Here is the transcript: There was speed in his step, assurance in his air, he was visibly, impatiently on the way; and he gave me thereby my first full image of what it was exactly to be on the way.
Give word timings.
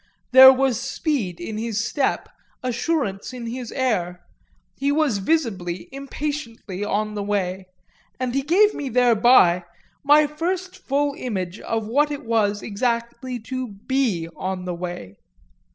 There 0.31 0.51
was 0.51 0.81
speed 0.81 1.39
in 1.39 1.59
his 1.59 1.85
step, 1.85 2.27
assurance 2.63 3.33
in 3.33 3.45
his 3.45 3.71
air, 3.71 4.21
he 4.75 4.91
was 4.91 5.19
visibly, 5.19 5.89
impatiently 5.91 6.83
on 6.83 7.13
the 7.13 7.21
way; 7.21 7.67
and 8.19 8.33
he 8.33 8.41
gave 8.41 8.73
me 8.73 8.89
thereby 8.89 9.63
my 10.03 10.25
first 10.25 10.75
full 10.87 11.13
image 11.13 11.59
of 11.59 11.85
what 11.85 12.09
it 12.09 12.25
was 12.25 12.63
exactly 12.63 13.39
to 13.41 13.73
be 13.87 14.27
on 14.35 14.65
the 14.65 14.73
way. 14.73 15.17